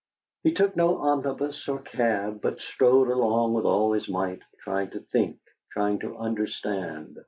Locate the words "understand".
6.17-7.19